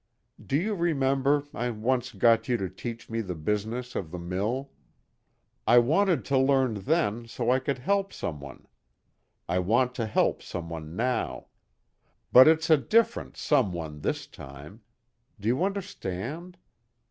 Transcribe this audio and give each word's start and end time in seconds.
"Do 0.43 0.57
you 0.57 0.73
remember, 0.73 1.43
I 1.53 1.69
once 1.69 2.11
got 2.11 2.47
you 2.49 2.57
to 2.57 2.69
teach 2.71 3.07
me 3.07 3.21
the 3.21 3.35
business 3.35 3.93
of 3.93 4.09
the 4.09 4.17
mill? 4.17 4.71
I 5.67 5.77
wanted 5.77 6.25
to 6.25 6.39
learn 6.39 6.73
then 6.73 7.27
so 7.27 7.51
I 7.51 7.59
could 7.59 7.77
help 7.77 8.11
some 8.11 8.39
one. 8.39 8.65
I 9.47 9.59
want 9.59 9.93
to 9.93 10.07
help 10.07 10.41
some 10.41 10.71
one 10.71 10.95
now. 10.95 11.49
But 12.31 12.47
it's 12.47 12.71
a 12.71 12.77
different 12.77 13.37
'some 13.37 13.73
one' 13.73 13.99
this 14.01 14.25
time. 14.25 14.81
Do 15.39 15.47
you 15.47 15.63
understand? 15.63 16.57